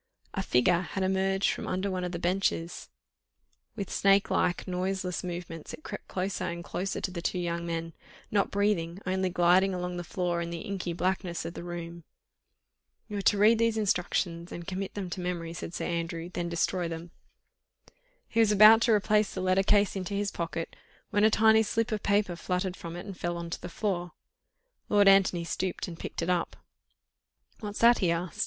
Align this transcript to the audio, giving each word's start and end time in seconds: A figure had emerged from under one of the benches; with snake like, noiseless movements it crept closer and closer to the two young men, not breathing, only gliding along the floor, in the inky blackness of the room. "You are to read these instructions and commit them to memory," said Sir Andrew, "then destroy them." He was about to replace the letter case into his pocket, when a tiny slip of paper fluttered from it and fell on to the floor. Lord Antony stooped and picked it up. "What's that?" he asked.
A 0.33 0.41
figure 0.41 0.81
had 0.81 1.03
emerged 1.03 1.51
from 1.51 1.67
under 1.67 1.91
one 1.91 2.03
of 2.03 2.11
the 2.11 2.17
benches; 2.17 2.89
with 3.75 3.91
snake 3.93 4.31
like, 4.31 4.67
noiseless 4.67 5.23
movements 5.23 5.75
it 5.75 5.83
crept 5.83 6.07
closer 6.07 6.45
and 6.45 6.63
closer 6.63 6.99
to 6.99 7.11
the 7.11 7.21
two 7.21 7.37
young 7.37 7.67
men, 7.67 7.93
not 8.31 8.49
breathing, 8.49 8.99
only 9.05 9.29
gliding 9.29 9.75
along 9.75 9.97
the 9.97 10.03
floor, 10.03 10.41
in 10.41 10.49
the 10.49 10.61
inky 10.61 10.91
blackness 10.91 11.45
of 11.45 11.53
the 11.53 11.63
room. 11.63 12.03
"You 13.09 13.17
are 13.19 13.27
to 13.29 13.37
read 13.37 13.59
these 13.59 13.77
instructions 13.77 14.51
and 14.51 14.65
commit 14.65 14.95
them 14.95 15.11
to 15.11 15.21
memory," 15.21 15.53
said 15.53 15.75
Sir 15.75 15.85
Andrew, 15.85 16.31
"then 16.33 16.49
destroy 16.49 16.87
them." 16.87 17.11
He 18.27 18.39
was 18.39 18.51
about 18.51 18.81
to 18.81 18.91
replace 18.93 19.31
the 19.31 19.39
letter 19.41 19.61
case 19.61 19.95
into 19.95 20.15
his 20.15 20.31
pocket, 20.31 20.75
when 21.11 21.23
a 21.23 21.29
tiny 21.29 21.61
slip 21.61 21.91
of 21.91 22.01
paper 22.01 22.35
fluttered 22.35 22.75
from 22.75 22.95
it 22.95 23.05
and 23.05 23.15
fell 23.15 23.37
on 23.37 23.51
to 23.51 23.61
the 23.61 23.69
floor. 23.69 24.13
Lord 24.89 25.07
Antony 25.07 25.43
stooped 25.43 25.87
and 25.87 25.99
picked 25.99 26.23
it 26.23 26.29
up. 26.31 26.55
"What's 27.59 27.77
that?" 27.81 27.99
he 27.99 28.09
asked. 28.09 28.39